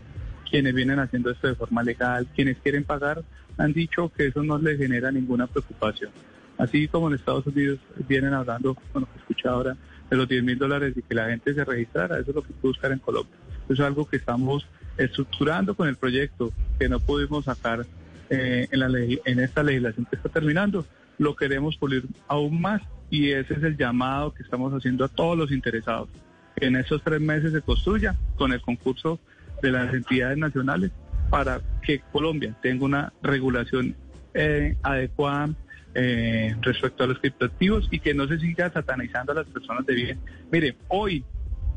Quienes 0.51 0.75
vienen 0.75 0.99
haciendo 0.99 1.31
esto 1.31 1.49
de 1.49 1.55
forma 1.55 1.83
legal, 1.83 2.27
quienes 2.35 2.59
quieren 2.59 2.85
pagar, 2.85 3.23
han 3.57 3.73
dicho 3.73 4.11
que 4.15 4.27
eso 4.27 4.43
no 4.43 4.59
les 4.59 4.79
genera 4.79 5.11
ninguna 5.11 5.47
preocupación. 5.47 6.11
Así 6.59 6.87
como 6.87 7.09
en 7.09 7.15
Estados 7.15 7.47
Unidos 7.47 7.81
vienen 8.07 8.35
hablando, 8.35 8.77
bueno, 8.93 9.09
que 9.11 9.19
escucha 9.21 9.51
ahora, 9.51 9.77
de 10.11 10.17
los 10.17 10.29
10 10.29 10.45
mil 10.45 10.59
dólares 10.59 10.95
y 10.97 11.03
que 11.03 11.15
la 11.15 11.29
gente 11.29 11.55
se 11.55 11.65
registrara, 11.65 12.19
eso 12.19 12.31
es 12.31 12.37
lo 12.37 12.43
que 12.43 12.53
buscar 12.61 12.93
en 12.93 12.99
Colombia. 12.99 13.35
Eso 13.65 13.73
es 13.73 13.81
algo 13.81 14.05
que 14.05 14.17
estamos 14.17 14.67
estructurando 14.97 15.75
con 15.75 15.89
el 15.89 15.97
proyecto 15.97 16.53
que 16.79 16.89
no 16.89 17.01
pudimos 17.01 17.47
sacar 17.47 17.87
eh, 18.31 18.69
en, 18.71 18.81
la 18.81 18.89
en 19.25 19.41
esta 19.41 19.63
legislación 19.63 20.07
que 20.07 20.17
está 20.17 20.29
terminando, 20.29 20.87
lo 21.19 21.37
queremos 21.37 21.77
pulir 21.77 22.05
aún 22.29 22.61
más 22.61 22.83
y 23.11 23.31
ese 23.31 23.55
es 23.55 23.63
el 23.63 23.77
llamado 23.77 24.33
que 24.33 24.43
estamos 24.43 24.73
haciendo 24.73 25.05
a 25.05 25.09
todos 25.09 25.37
los 25.37 25.53
interesados. 25.53 26.09
Que 26.57 26.67
en 26.67 26.77
esos 26.77 27.03
tres 27.03 27.21
meses 27.21 27.53
se 27.53 27.61
construya 27.61 28.17
con 28.37 28.53
el 28.53 28.61
concurso 28.61 29.21
de 29.61 29.71
las 29.71 29.93
entidades 29.93 30.39
nacionales 30.39 30.91
para 31.31 31.61
que 31.83 32.01
Colombia 32.13 32.57
tenga 32.63 32.85
una 32.85 33.13
regulación 33.23 33.95
eh, 34.35 34.77
adecuada 34.83 35.51
eh, 35.95 36.57
respecto 36.63 37.05
a 37.05 37.07
los 37.07 37.19
criptoactivos 37.19 37.87
y 37.91 38.01
que 38.01 38.15
no 38.15 38.27
se 38.27 38.39
siga 38.39 38.71
satanizando 38.71 39.33
a 39.33 39.37
las 39.37 39.47
personas 39.47 39.85
de 39.85 39.95
bien. 39.95 40.19
Mire, 40.51 40.77
hoy 40.89 41.23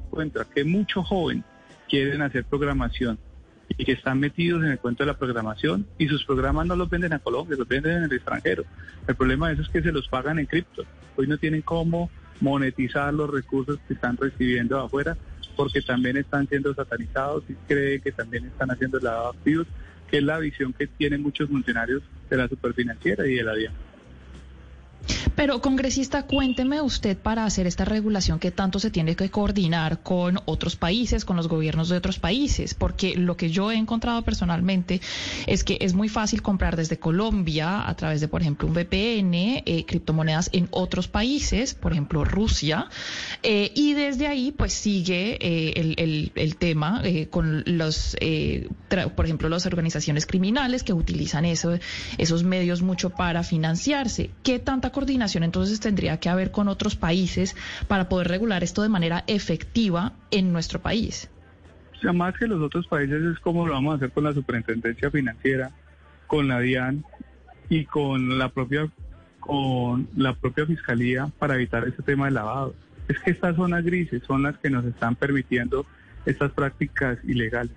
encuentra 0.06 0.46
que 0.46 0.64
mucho 0.64 1.04
joven 1.04 1.44
quieren 1.90 2.22
hacer 2.22 2.46
programación 2.46 3.18
y 3.78 3.84
que 3.84 3.94
están 3.94 4.20
metidos 4.20 4.64
en 4.64 4.72
el 4.72 4.80
cuento 4.80 5.04
de 5.04 5.08
la 5.08 5.18
programación 5.18 5.86
y 5.98 6.08
sus 6.08 6.24
programas 6.26 6.66
no 6.68 6.76
los 6.76 6.90
venden 6.90 7.14
a 7.14 7.20
Colombia, 7.20 7.58
los 7.58 7.68
venden 7.68 7.98
en 7.98 8.04
el 8.04 8.14
extranjero. 8.14 8.64
El 9.08 9.16
problema 9.16 9.48
de 9.48 9.56
eso 9.56 9.64
es 9.64 9.70
que 9.70 9.82
se 9.82 9.92
los 9.92 10.08
pagan 10.08 10.40
en 10.40 10.46
cripto. 10.46 10.84
Hoy 11.16 11.28
no 11.28 11.38
tienen 11.38 11.62
cómo 11.62 12.10
monetizar 12.42 13.14
los 13.14 13.30
recursos 13.30 13.80
que 13.88 13.94
están 13.94 14.18
recibiendo 14.18 14.80
afuera 14.80 15.18
porque 15.56 15.82
también 15.82 16.18
están 16.18 16.48
siendo 16.48 16.74
satanizados 16.74 17.44
y 17.50 17.54
cree 17.68 18.02
que 18.02 18.12
también 18.12 18.46
están 18.46 18.72
haciendo 18.72 19.00
lavado 19.00 19.32
de 19.32 19.38
activos, 19.38 19.68
que 20.10 20.18
es 20.18 20.24
la 20.24 20.38
visión 20.40 20.74
que 20.74 20.88
tienen 20.88 21.22
muchos 21.22 21.50
funcionarios 21.50 22.04
de 22.30 22.38
la 22.38 22.48
superfinanciera 22.48 23.26
y 23.26 23.36
de 23.36 23.44
la 23.44 23.54
DIAN. 23.54 23.85
Pero, 25.36 25.62
congresista, 25.62 26.24
cuénteme 26.24 26.80
usted 26.82 27.18
para 27.18 27.44
hacer 27.44 27.68
esta 27.68 27.84
regulación 27.84 28.40
que 28.40 28.52
tanto 28.52 28.80
se 28.80 28.90
tiene 28.90 29.16
que 29.16 29.30
coordinar 29.30 30.02
con 30.02 30.40
otros 30.46 30.78
países, 30.78 31.26
con 31.26 31.36
los 31.36 31.50
gobiernos 31.50 31.90
de 31.90 31.98
otros 31.98 32.20
países, 32.20 32.74
porque 32.74 33.16
lo 33.16 33.36
que 33.36 33.50
yo 33.50 33.70
he 33.70 33.76
encontrado 33.76 34.22
personalmente 34.22 35.02
es 35.46 35.66
que 35.66 35.78
es 35.82 35.94
muy 35.94 36.08
fácil 36.08 36.42
comprar 36.42 36.78
desde 36.78 36.98
Colombia 36.98 37.88
a 37.88 37.96
través 37.96 38.22
de, 38.22 38.30
por 38.30 38.42
ejemplo, 38.42 38.68
un 38.68 38.74
VPN, 38.74 39.64
eh, 39.66 39.84
criptomonedas 39.86 40.50
en 40.54 40.70
otros 40.72 41.10
países, 41.10 41.74
por 41.74 41.92
ejemplo, 41.92 42.24
Rusia, 42.24 42.88
eh, 43.44 43.72
y 43.76 43.94
desde 43.94 44.28
ahí 44.28 44.54
pues 44.54 44.72
sigue 44.72 45.38
eh, 45.42 46.32
el, 46.36 46.56
tema 46.56 47.02
con 47.30 47.64
los, 47.66 48.16
por 49.16 49.26
ejemplo, 49.26 49.50
las 49.50 49.66
organizaciones 49.66 50.26
criminales 50.26 50.84
que 50.84 50.94
utilizan 50.94 51.44
eso, 51.44 51.78
esos 52.18 52.44
medios 52.44 52.82
mucho 52.82 53.10
para 53.10 53.44
financiarse. 53.44 54.30
¿Qué 54.42 54.60
tanta 54.60 54.92
coordinación 54.92 55.25
entonces 55.44 55.80
tendría 55.80 56.20
que 56.20 56.30
haber 56.30 56.52
con 56.52 56.68
otros 56.68 56.96
países 56.96 57.56
para 57.88 58.10
poder 58.10 58.28
regular 58.28 58.64
esto 58.64 58.82
de 58.82 58.90
manera 58.90 59.24
efectiva 59.28 60.14
en 60.32 60.54
nuestro 60.54 60.82
país? 60.82 61.30
O 61.98 62.02
sea, 62.02 62.14
más 62.14 62.36
que 62.38 62.48
los 62.48 62.62
otros 62.62 62.88
países 62.88 63.22
es 63.24 63.40
como 63.40 63.66
lo 63.66 63.74
vamos 63.74 63.94
a 63.94 63.96
hacer 63.98 64.12
con 64.12 64.26
la 64.26 64.34
superintendencia 64.34 65.10
financiera, 65.10 65.72
con 66.28 66.48
la 66.48 66.60
DIAN 66.60 67.04
y 67.70 67.86
con 67.86 68.38
la 68.38 68.50
propia 68.50 68.88
con 69.40 70.08
la 70.16 70.34
propia 70.34 70.66
fiscalía 70.66 71.30
para 71.38 71.56
evitar 71.56 71.88
ese 71.88 72.02
tema 72.02 72.26
de 72.26 72.32
lavado. 72.32 72.74
Es 73.08 73.20
que 73.20 73.32
estas 73.32 73.56
zonas 73.56 73.84
grises 73.84 74.24
son 74.26 74.42
las 74.42 74.58
que 74.58 74.72
nos 74.72 74.84
están 74.86 75.16
permitiendo 75.16 75.86
estas 76.26 76.52
prácticas 76.52 77.20
ilegales. 77.24 77.74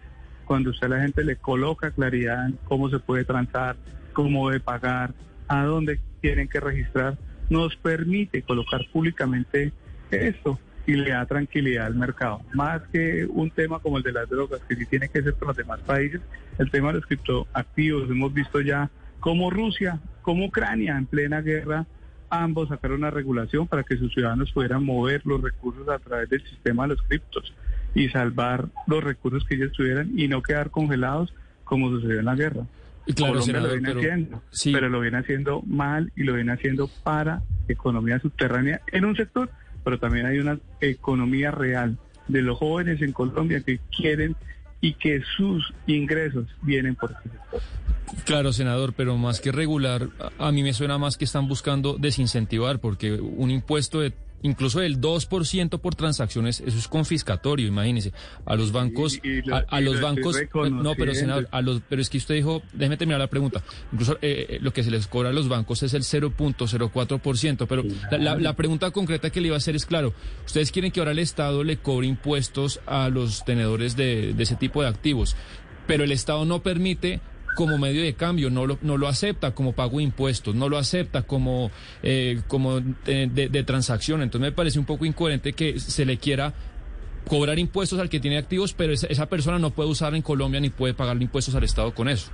Cuando 0.46 0.70
usted 0.70 0.86
a 0.86 0.96
la 0.96 1.00
gente 1.00 1.22
le 1.24 1.36
coloca 1.36 1.90
claridad 1.90 2.46
en 2.46 2.58
cómo 2.64 2.88
se 2.88 2.98
puede 2.98 3.24
transar, 3.24 3.76
cómo 4.14 4.48
debe 4.48 4.60
pagar, 4.60 5.12
a 5.46 5.64
dónde 5.64 6.00
tienen 6.22 6.48
que 6.48 6.60
registrar, 6.60 7.18
nos 7.50 7.76
permite 7.76 8.42
colocar 8.42 8.86
públicamente 8.92 9.72
esto 10.10 10.58
y 10.86 10.92
le 10.94 11.10
da 11.10 11.26
tranquilidad 11.26 11.86
al 11.86 11.94
mercado. 11.94 12.40
Más 12.54 12.82
que 12.92 13.26
un 13.26 13.50
tema 13.50 13.78
como 13.78 13.98
el 13.98 14.02
de 14.02 14.12
las 14.12 14.28
drogas, 14.28 14.60
que 14.68 14.74
sí 14.74 14.86
tiene 14.86 15.08
que 15.08 15.22
ser 15.22 15.34
con 15.34 15.48
los 15.48 15.56
demás 15.56 15.80
países, 15.80 16.20
el 16.58 16.70
tema 16.70 16.88
de 16.88 16.94
los 16.94 17.06
criptoactivos, 17.06 18.10
hemos 18.10 18.32
visto 18.32 18.60
ya 18.60 18.90
cómo 19.20 19.50
Rusia, 19.50 20.00
como 20.22 20.46
Ucrania 20.46 20.96
en 20.96 21.06
plena 21.06 21.42
guerra, 21.42 21.86
ambos 22.30 22.68
sacaron 22.68 22.98
una 22.98 23.10
regulación 23.10 23.66
para 23.66 23.82
que 23.82 23.96
sus 23.96 24.12
ciudadanos 24.12 24.52
pudieran 24.52 24.84
mover 24.84 25.22
los 25.24 25.42
recursos 25.42 25.88
a 25.88 25.98
través 25.98 26.28
del 26.30 26.42
sistema 26.48 26.84
de 26.84 26.90
los 26.90 27.02
criptos 27.02 27.54
y 27.94 28.08
salvar 28.08 28.68
los 28.86 29.02
recursos 29.02 29.44
que 29.44 29.56
ellos 29.56 29.72
tuvieran 29.72 30.10
y 30.18 30.28
no 30.28 30.42
quedar 30.42 30.70
congelados 30.70 31.34
como 31.64 31.90
sucedió 31.90 32.20
en 32.20 32.24
la 32.24 32.34
guerra. 32.34 32.64
Claro, 33.14 33.40
Colombia 33.40 33.60
lo 33.60 33.72
viene 33.72 33.92
haciendo, 33.92 34.42
pero 34.64 34.88
lo 34.88 35.00
viene 35.00 35.18
haciendo 35.18 35.62
mal 35.66 36.12
y 36.14 36.24
lo 36.24 36.34
viene 36.34 36.52
haciendo 36.52 36.88
para 37.02 37.42
economía 37.68 38.18
subterránea 38.20 38.80
en 38.92 39.04
un 39.04 39.16
sector, 39.16 39.50
pero 39.84 39.98
también 39.98 40.26
hay 40.26 40.38
una 40.38 40.58
economía 40.80 41.50
real 41.50 41.98
de 42.28 42.42
los 42.42 42.58
jóvenes 42.58 43.00
en 43.00 43.12
Colombia 43.12 43.62
que 43.64 43.80
quieren 43.96 44.36
y 44.80 44.94
que 44.94 45.22
sus 45.36 45.72
ingresos 45.86 46.46
vienen 46.62 46.94
por 46.94 47.12
ese 47.12 47.30
sector. 47.30 47.60
Claro, 48.24 48.52
senador, 48.52 48.92
pero 48.94 49.16
más 49.16 49.40
que 49.40 49.52
regular, 49.52 50.08
a 50.38 50.52
mí 50.52 50.62
me 50.62 50.72
suena 50.72 50.98
más 50.98 51.16
que 51.16 51.24
están 51.24 51.48
buscando 51.48 51.96
desincentivar, 51.98 52.78
porque 52.78 53.12
un 53.12 53.50
impuesto 53.50 54.00
de 54.00 54.12
incluso 54.42 54.80
el 54.80 55.00
2% 55.00 55.80
por 55.80 55.94
transacciones, 55.94 56.60
eso 56.60 56.78
es 56.78 56.88
confiscatorio, 56.88 57.66
imagínese. 57.66 58.12
A 58.46 58.54
los 58.56 58.72
bancos, 58.72 59.20
a, 59.68 59.80
los 59.80 60.00
bancos, 60.00 60.36
no, 60.70 60.94
pero 60.94 61.14
senador, 61.14 61.48
a 61.50 61.60
los, 61.60 61.82
pero 61.88 62.00
es 62.00 62.10
que 62.10 62.18
usted 62.18 62.34
dijo, 62.36 62.62
déjeme 62.72 62.96
terminar 62.96 63.20
la 63.20 63.28
pregunta, 63.28 63.62
incluso 63.92 64.14
eh, 64.22 64.46
eh, 64.48 64.58
lo 64.60 64.72
que 64.72 64.82
se 64.82 64.90
les 64.90 65.06
cobra 65.06 65.30
a 65.30 65.32
los 65.32 65.48
bancos 65.48 65.82
es 65.82 65.94
el 65.94 66.02
0.04%, 66.02 67.66
pero 67.68 67.82
la, 68.10 68.36
la, 68.36 68.56
pregunta 68.56 68.90
concreta 68.90 69.30
que 69.30 69.40
le 69.40 69.48
iba 69.48 69.56
a 69.56 69.58
hacer 69.58 69.76
es, 69.76 69.86
claro, 69.86 70.12
ustedes 70.46 70.72
quieren 70.72 70.92
que 70.92 71.00
ahora 71.00 71.12
el 71.12 71.18
Estado 71.18 71.64
le 71.64 71.78
cobre 71.78 72.06
impuestos 72.06 72.80
a 72.86 73.08
los 73.08 73.44
tenedores 73.44 73.96
de, 73.96 74.34
de 74.34 74.42
ese 74.42 74.56
tipo 74.56 74.82
de 74.82 74.88
activos, 74.88 75.36
pero 75.86 76.04
el 76.04 76.12
Estado 76.12 76.44
no 76.44 76.62
permite 76.62 77.20
como 77.54 77.78
medio 77.78 78.02
de 78.02 78.14
cambio, 78.14 78.50
no 78.50 78.66
lo, 78.66 78.78
no 78.82 78.96
lo 78.96 79.08
acepta 79.08 79.52
como 79.52 79.72
pago 79.72 79.98
de 79.98 80.04
impuestos, 80.04 80.54
no 80.54 80.68
lo 80.68 80.78
acepta 80.78 81.22
como, 81.22 81.70
eh, 82.02 82.40
como 82.46 82.80
de, 82.80 83.64
transacción. 83.66 84.22
Entonces 84.22 84.50
me 84.50 84.52
parece 84.52 84.78
un 84.78 84.84
poco 84.84 85.04
incoherente 85.04 85.52
que 85.52 85.80
se 85.80 86.04
le 86.04 86.18
quiera 86.18 86.54
cobrar 87.26 87.58
impuestos 87.58 87.98
al 87.98 88.08
que 88.08 88.20
tiene 88.20 88.38
activos, 88.38 88.72
pero 88.74 88.92
esa, 88.92 89.28
persona 89.28 89.58
no 89.58 89.70
puede 89.70 89.90
usar 89.90 90.14
en 90.14 90.22
Colombia 90.22 90.60
ni 90.60 90.70
puede 90.70 90.94
pagarle 90.94 91.24
impuestos 91.24 91.54
al 91.54 91.64
Estado 91.64 91.92
con 91.94 92.08
eso. 92.08 92.30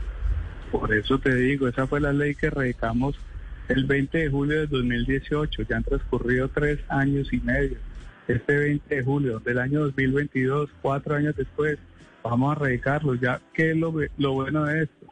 Por 0.71 0.95
eso 0.95 1.19
te 1.19 1.35
digo, 1.35 1.69
esa 1.69 1.87
fue 1.87 2.01
la 2.01 2.13
ley 2.13 2.35
que 2.35 2.51
redicamos 2.51 3.17
el 3.69 3.85
20 3.85 4.19
de 4.19 4.31
julio 4.31 4.61
de 4.61 4.67
2018. 4.67 5.63
Ya 5.63 5.77
han 5.77 5.85
transcurrido 5.85 6.49
tres 6.49 6.81
años 6.89 7.33
y 7.33 7.39
medio. 7.39 7.79
Este 8.29 8.57
20 8.57 8.95
de 8.95 9.03
julio 9.03 9.39
del 9.41 9.59
año 9.59 9.81
2022, 9.81 10.71
cuatro 10.83 11.15
años 11.15 11.37
después, 11.37 11.79
vamos 12.23 12.57
a 12.57 12.61
radicarlo. 12.61 13.15
Ya, 13.15 13.41
¿qué 13.53 13.71
es 13.73 13.77
lo, 13.77 13.95
lo 14.19 14.33
bueno 14.33 14.65
de 14.65 14.83
esto? 14.83 15.04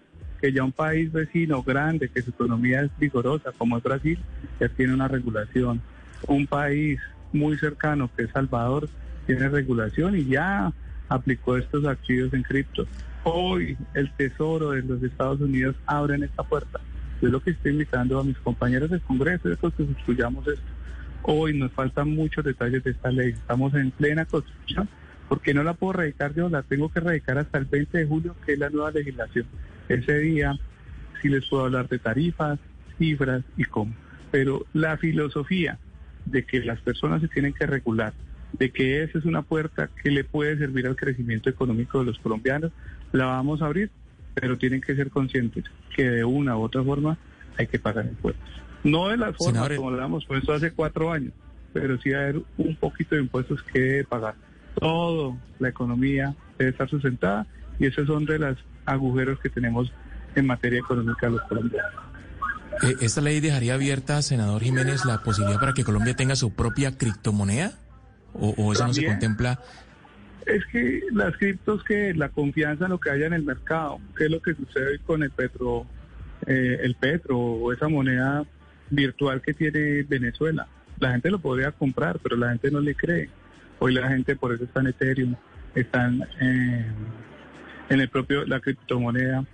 Que 0.42 0.52
ya 0.52 0.64
un 0.64 0.72
país 0.72 1.12
vecino 1.12 1.62
grande, 1.62 2.08
que 2.08 2.20
su 2.20 2.30
economía 2.30 2.82
es 2.82 2.90
vigorosa, 2.98 3.52
como 3.56 3.78
es 3.78 3.84
Brasil, 3.84 4.18
ya 4.58 4.68
tiene 4.68 4.92
una 4.92 5.06
regulación. 5.06 5.80
Un 6.26 6.48
país 6.48 6.98
muy 7.32 7.56
cercano, 7.58 8.10
que 8.16 8.24
es 8.24 8.30
Salvador, 8.32 8.88
tiene 9.24 9.48
regulación 9.48 10.18
y 10.18 10.24
ya 10.24 10.72
aplicó 11.08 11.56
estos 11.56 11.84
activos 11.84 12.34
en 12.34 12.42
cripto. 12.42 12.88
Hoy 13.22 13.78
el 13.94 14.10
Tesoro 14.16 14.70
de 14.70 14.82
los 14.82 15.00
Estados 15.00 15.40
Unidos 15.40 15.76
abre 15.86 16.16
esta 16.16 16.42
puerta. 16.42 16.80
Yo 17.20 17.28
lo 17.28 17.40
que 17.40 17.52
estoy 17.52 17.70
invitando 17.70 18.18
a 18.18 18.24
mis 18.24 18.36
compañeros 18.38 18.90
del 18.90 19.00
Congreso 19.00 19.48
es 19.48 19.58
que 19.60 19.70
construyamos 19.70 20.48
esto. 20.48 20.66
Hoy 21.22 21.56
nos 21.56 21.70
faltan 21.70 22.10
muchos 22.10 22.44
detalles 22.44 22.82
de 22.82 22.90
esta 22.90 23.12
ley. 23.12 23.30
Estamos 23.30 23.74
en 23.74 23.92
plena 23.92 24.24
construcción 24.24 24.88
porque 25.28 25.54
no 25.54 25.62
la 25.62 25.74
puedo 25.74 25.92
radicar 25.92 26.34
yo, 26.34 26.48
la 26.48 26.62
tengo 26.62 26.90
que 26.90 26.98
radicar 26.98 27.38
hasta 27.38 27.58
el 27.58 27.66
20 27.66 27.96
de 27.96 28.06
julio, 28.06 28.34
que 28.44 28.54
es 28.54 28.58
la 28.58 28.70
nueva 28.70 28.90
legislación. 28.90 29.46
Ese 29.92 30.18
día 30.18 30.58
sí 31.20 31.28
les 31.28 31.46
puedo 31.48 31.64
hablar 31.64 31.88
de 31.88 31.98
tarifas, 31.98 32.58
cifras 32.98 33.42
y 33.56 33.64
cómo. 33.64 33.94
Pero 34.30 34.64
la 34.72 34.96
filosofía 34.96 35.78
de 36.24 36.44
que 36.44 36.60
las 36.60 36.80
personas 36.80 37.20
se 37.20 37.28
tienen 37.28 37.52
que 37.52 37.66
regular, 37.66 38.14
de 38.58 38.70
que 38.70 39.02
esa 39.02 39.18
es 39.18 39.24
una 39.24 39.42
puerta 39.42 39.90
que 40.02 40.10
le 40.10 40.24
puede 40.24 40.56
servir 40.56 40.86
al 40.86 40.96
crecimiento 40.96 41.50
económico 41.50 41.98
de 41.98 42.06
los 42.06 42.18
colombianos, 42.18 42.72
la 43.12 43.26
vamos 43.26 43.60
a 43.60 43.66
abrir, 43.66 43.90
pero 44.34 44.56
tienen 44.56 44.80
que 44.80 44.96
ser 44.96 45.10
conscientes 45.10 45.64
que 45.94 46.08
de 46.08 46.24
una 46.24 46.56
u 46.56 46.62
otra 46.62 46.82
forma 46.82 47.18
hay 47.58 47.66
que 47.66 47.78
pagar 47.78 48.06
impuestos. 48.06 48.48
No 48.84 49.08
de 49.08 49.18
la 49.18 49.32
forma 49.32 49.68
como 49.76 49.90
lo 49.90 50.02
hemos 50.02 50.24
puesto 50.24 50.52
hace 50.52 50.72
cuatro 50.72 51.12
años, 51.12 51.32
pero 51.72 51.98
sí 51.98 52.12
haber 52.14 52.40
un 52.56 52.76
poquito 52.76 53.14
de 53.14 53.22
impuestos 53.22 53.62
que 53.62 54.04
pagar. 54.08 54.34
Todo 54.80 55.36
la 55.58 55.68
economía 55.68 56.34
debe 56.58 56.70
estar 56.70 56.88
sustentada 56.88 57.46
y 57.78 57.86
esos 57.86 58.06
son 58.06 58.24
de 58.24 58.38
los 58.38 58.56
agujeros 58.84 59.38
que 59.40 59.48
tenemos 59.48 59.92
en 60.34 60.46
materia 60.46 60.80
económica 60.80 61.28
los 61.28 61.42
colombianos. 61.42 61.92
Eh, 62.82 62.96
¿Esta 63.00 63.20
ley 63.20 63.40
dejaría 63.40 63.74
abierta, 63.74 64.22
senador 64.22 64.62
Jiménez, 64.62 65.04
la 65.04 65.22
posibilidad 65.22 65.60
para 65.60 65.72
que 65.72 65.84
Colombia 65.84 66.14
tenga 66.14 66.36
su 66.36 66.54
propia 66.54 66.96
criptomoneda? 66.96 67.72
¿O, 68.34 68.72
eso 68.72 68.86
no 68.86 68.94
se 68.94 69.04
contempla? 69.04 69.60
Es 70.46 70.64
que 70.72 71.02
las 71.12 71.36
criptos, 71.36 71.84
que 71.84 72.14
la 72.14 72.30
confianza 72.30 72.86
en 72.86 72.92
lo 72.92 72.98
que 72.98 73.10
haya 73.10 73.26
en 73.26 73.34
el 73.34 73.44
mercado, 73.44 74.00
que 74.16 74.24
es 74.24 74.30
lo 74.30 74.40
que 74.40 74.54
sucede 74.54 74.98
con 75.00 75.22
el 75.22 75.30
petro, 75.30 75.86
eh, 76.46 76.78
el 76.82 76.94
petro 76.94 77.38
o 77.38 77.72
esa 77.72 77.88
moneda 77.88 78.44
virtual 78.90 79.42
que 79.42 79.54
tiene 79.54 80.02
Venezuela. 80.02 80.66
La 80.98 81.12
gente 81.12 81.30
lo 81.30 81.38
podría 81.38 81.72
comprar, 81.72 82.18
pero 82.20 82.36
la 82.36 82.50
gente 82.50 82.70
no 82.70 82.80
le 82.80 82.94
cree. 82.94 83.28
Hoy 83.78 83.92
la 83.94 84.08
gente 84.08 84.34
por 84.34 84.54
eso 84.54 84.64
está 84.64 84.80
en 84.80 84.86
Ethereum, 84.88 85.34
están 85.74 86.22
en 86.40 86.86
en 87.92 88.00
el 88.00 88.08
propio 88.08 88.46
la 88.46 88.60
criptomoneda. 88.60 89.44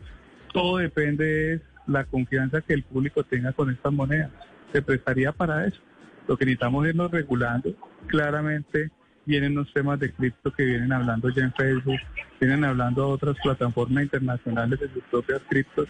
Todo 0.53 0.79
depende 0.79 1.25
de 1.25 1.61
la 1.87 2.05
confianza 2.05 2.61
que 2.61 2.75
el 2.75 2.85
público 2.85 3.25
tenga 3.25 3.53
con 3.53 3.71
estas 3.71 3.93
monedas. 3.93 4.31
Se 4.73 4.81
prestaría 4.81 5.33
para 5.33 5.67
eso. 5.67 5.81
Lo 6.29 6.37
que 6.37 6.45
necesitamos 6.45 6.85
es 6.85 6.91
irnos 6.91 7.11
regulando. 7.11 7.75
Claramente 8.07 8.91
vienen 9.27 9.55
los 9.55 9.73
temas 9.73 9.99
de 9.99 10.13
cripto 10.13 10.53
que 10.53 10.65
vienen 10.65 10.93
hablando 10.93 11.29
ya 11.31 11.43
en 11.43 11.53
Facebook, 11.53 11.99
vienen 12.41 12.65
hablando 12.65 13.03
a 13.03 13.09
otras 13.09 13.37
plataformas 13.43 14.05
internacionales 14.05 14.79
de 14.79 14.89
sus 14.89 15.03
propias 15.11 15.43
criptos. 15.49 15.89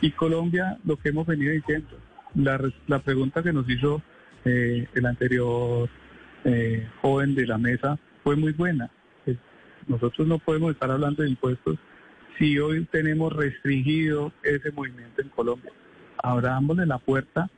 Y 0.00 0.10
Colombia, 0.12 0.78
lo 0.84 0.96
que 0.96 1.10
hemos 1.10 1.26
venido 1.26 1.52
diciendo, 1.52 1.98
la, 2.34 2.58
la 2.86 2.98
pregunta 3.00 3.42
que 3.42 3.52
nos 3.52 3.68
hizo 3.68 4.02
eh, 4.44 4.88
el 4.94 5.06
anterior 5.06 5.88
eh, 6.44 6.88
joven 7.02 7.34
de 7.34 7.46
la 7.46 7.58
mesa 7.58 7.98
fue 8.24 8.36
muy 8.36 8.52
buena. 8.52 8.90
Nosotros 9.86 10.26
no 10.28 10.38
podemos 10.38 10.72
estar 10.72 10.90
hablando 10.90 11.22
de 11.22 11.30
impuestos 11.30 11.76
si 12.40 12.58
hoy 12.58 12.86
tenemos 12.86 13.34
restringido 13.34 14.32
ese 14.42 14.72
movimiento 14.72 15.20
en 15.20 15.28
Colombia. 15.28 15.70
Abrámosle 16.22 16.86
la 16.86 16.98
puerta, 16.98 17.50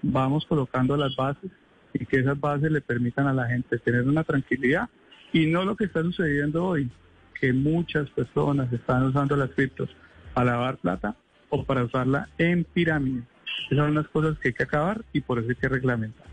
vamos 0.00 0.46
colocando 0.46 0.96
las 0.96 1.14
bases 1.14 1.50
y 1.92 2.06
que 2.06 2.20
esas 2.20 2.40
bases 2.40 2.72
le 2.72 2.80
permitan 2.80 3.26
a 3.26 3.34
la 3.34 3.46
gente 3.48 3.78
tener 3.78 4.08
una 4.08 4.24
tranquilidad 4.24 4.88
y 5.34 5.46
no 5.46 5.66
lo 5.66 5.76
que 5.76 5.84
está 5.84 6.02
sucediendo 6.02 6.64
hoy, 6.64 6.90
que 7.38 7.52
muchas 7.52 8.08
personas 8.10 8.72
están 8.72 9.04
usando 9.04 9.36
las 9.36 9.50
criptos 9.50 9.94
para 10.32 10.52
lavar 10.52 10.78
plata 10.78 11.16
o 11.50 11.64
para 11.64 11.84
usarla 11.84 12.30
en 12.38 12.64
pirámides. 12.64 13.24
Esas 13.70 13.84
son 13.84 13.94
las 13.94 14.08
cosas 14.08 14.38
que 14.38 14.48
hay 14.48 14.54
que 14.54 14.62
acabar 14.62 15.04
y 15.12 15.20
por 15.20 15.38
eso 15.38 15.50
hay 15.50 15.56
que 15.56 15.68
reglamentar. 15.68 16.29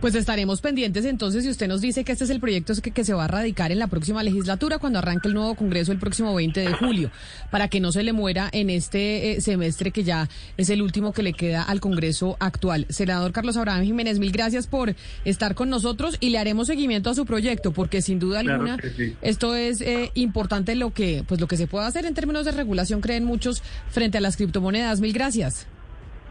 Pues 0.00 0.14
estaremos 0.14 0.60
pendientes 0.60 1.04
entonces 1.04 1.42
si 1.42 1.50
usted 1.50 1.66
nos 1.66 1.80
dice 1.80 2.04
que 2.04 2.12
este 2.12 2.22
es 2.22 2.30
el 2.30 2.38
proyecto 2.38 2.72
que, 2.80 2.92
que, 2.92 3.02
se 3.02 3.14
va 3.14 3.24
a 3.24 3.28
radicar 3.28 3.72
en 3.72 3.80
la 3.80 3.88
próxima 3.88 4.22
legislatura 4.22 4.78
cuando 4.78 5.00
arranque 5.00 5.26
el 5.26 5.34
nuevo 5.34 5.56
Congreso 5.56 5.90
el 5.90 5.98
próximo 5.98 6.32
20 6.36 6.60
de 6.60 6.72
julio, 6.74 7.10
para 7.50 7.66
que 7.66 7.80
no 7.80 7.90
se 7.90 8.04
le 8.04 8.12
muera 8.12 8.48
en 8.52 8.70
este 8.70 9.32
eh, 9.32 9.40
semestre 9.40 9.90
que 9.90 10.04
ya 10.04 10.28
es 10.56 10.70
el 10.70 10.82
último 10.82 11.12
que 11.12 11.24
le 11.24 11.32
queda 11.32 11.64
al 11.64 11.80
Congreso 11.80 12.36
actual. 12.38 12.86
Senador 12.90 13.32
Carlos 13.32 13.56
Abraham 13.56 13.82
Jiménez, 13.82 14.20
mil 14.20 14.30
gracias 14.30 14.68
por 14.68 14.94
estar 15.24 15.56
con 15.56 15.68
nosotros 15.68 16.16
y 16.20 16.30
le 16.30 16.38
haremos 16.38 16.68
seguimiento 16.68 17.10
a 17.10 17.16
su 17.16 17.26
proyecto 17.26 17.72
porque 17.72 18.00
sin 18.00 18.20
duda 18.20 18.38
alguna 18.40 18.76
Claro 18.76 18.82
que 18.82 18.90
sí. 18.90 19.16
esto 19.20 19.56
es 19.56 19.80
eh, 19.80 20.12
importante 20.14 20.76
lo 20.76 20.92
que 20.92 21.24
pues 21.26 21.40
lo 21.40 21.48
que 21.48 21.56
se 21.56 21.66
puede 21.66 21.86
hacer 21.86 22.06
en 22.06 22.14
términos 22.14 22.44
de 22.44 22.52
regulación 22.52 23.00
creen 23.00 23.24
muchos 23.24 23.64
frente 23.90 24.18
a 24.18 24.20
las 24.20 24.36
criptomonedas. 24.36 25.00
Mil 25.00 25.12
gracias. 25.12 25.66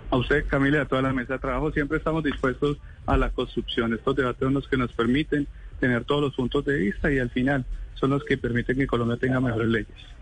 A 0.09 0.15
usted, 0.15 0.45
Camila, 0.47 0.83
a 0.83 0.86
toda 0.86 1.01
la 1.01 1.12
mesa 1.12 1.33
de 1.33 1.39
trabajo, 1.39 1.69
siempre 1.74 1.97
estamos 1.97 2.24
dispuestos 2.24 2.77
a 3.07 3.17
la 3.17 3.31
construcción. 3.31 3.93
Estos 3.93 4.15
debates 4.15 4.39
son 4.39 4.53
los 4.53 4.67
que 4.67 4.77
nos 4.77 4.93
permiten 4.93 5.47
tener 5.79 6.05
todos 6.05 6.21
los 6.21 6.35
puntos 6.35 6.63
de 6.65 6.77
vista 6.77 7.11
y 7.11 7.19
al 7.19 7.29
final 7.29 7.65
son 7.95 8.11
los 8.11 8.23
que 8.23 8.37
permiten 8.37 8.77
que 8.77 8.85
Colombia 8.85 9.17
tenga 9.17 9.39
mejores 9.39 9.69
leyes. 9.69 10.16